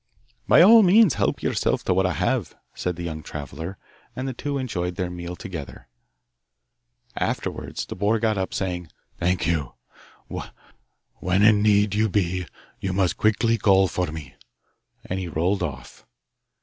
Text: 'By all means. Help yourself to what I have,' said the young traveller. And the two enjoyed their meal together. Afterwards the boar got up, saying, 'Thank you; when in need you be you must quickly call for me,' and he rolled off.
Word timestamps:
'By 0.47 0.63
all 0.63 0.81
means. 0.81 1.13
Help 1.13 1.43
yourself 1.43 1.83
to 1.83 1.93
what 1.93 2.07
I 2.07 2.13
have,' 2.13 2.55
said 2.73 2.95
the 2.95 3.03
young 3.03 3.21
traveller. 3.21 3.77
And 4.15 4.27
the 4.27 4.33
two 4.33 4.57
enjoyed 4.57 4.95
their 4.95 5.11
meal 5.11 5.35
together. 5.35 5.87
Afterwards 7.15 7.85
the 7.85 7.95
boar 7.95 8.17
got 8.17 8.35
up, 8.35 8.51
saying, 8.51 8.87
'Thank 9.19 9.45
you; 9.45 9.75
when 11.19 11.43
in 11.43 11.61
need 11.61 11.93
you 11.93 12.09
be 12.09 12.47
you 12.79 12.93
must 12.93 13.15
quickly 13.17 13.59
call 13.59 13.87
for 13.87 14.07
me,' 14.11 14.33
and 15.05 15.19
he 15.19 15.27
rolled 15.27 15.61
off. 15.61 16.03